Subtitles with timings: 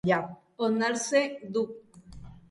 [0.67, 1.71] Onartzen dut.